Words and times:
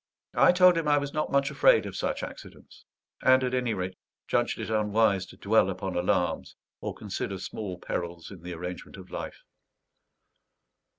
I 0.33 0.51
told 0.51 0.79
him 0.79 0.87
I 0.87 0.97
was 0.97 1.13
not 1.13 1.31
much 1.31 1.51
afraid 1.51 1.85
of 1.85 1.95
such 1.95 2.23
accidents; 2.23 2.85
and 3.21 3.43
at 3.43 3.53
any 3.53 3.75
rate 3.75 3.93
judged 4.27 4.57
it 4.59 4.71
unwise 4.71 5.27
to 5.27 5.37
dwell 5.37 5.69
upon 5.69 5.95
alarms 5.95 6.55
or 6.79 6.95
consider 6.95 7.37
small 7.37 7.77
perils 7.77 8.31
in 8.31 8.41
the 8.41 8.53
arrangement 8.55 8.97
of 8.97 9.11
life. 9.11 9.43